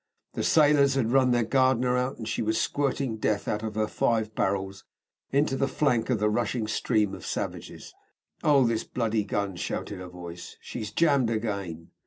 The 0.33 0.41
sailors 0.43 0.95
had 0.95 1.11
run 1.11 1.29
their 1.29 1.43
Gardner 1.43 1.95
out, 1.95 2.17
and 2.17 2.27
she 2.27 2.41
was 2.41 2.59
squirting 2.59 3.17
death 3.17 3.47
out 3.47 3.61
of 3.61 3.75
her 3.75 3.85
five 3.85 4.33
barrels 4.33 4.83
into 5.31 5.55
the 5.55 5.67
flank 5.67 6.09
of 6.09 6.17
the 6.17 6.27
rushing 6.27 6.65
stream 6.65 7.13
of 7.13 7.23
savages. 7.23 7.93
"Oh, 8.43 8.65
this 8.65 8.83
bloody 8.83 9.23
gun!" 9.23 9.57
shouted 9.57 10.01
a 10.01 10.09
voice. 10.09 10.57
"She's 10.59 10.89
jammed 10.89 11.29
again." 11.29 11.91